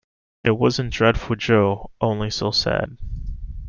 It 0.43 0.57
wasn't 0.57 0.91
dreadful, 0.93 1.35
Jo, 1.35 1.91
only 2.01 2.31
so 2.31 2.49
sad! 2.49 2.97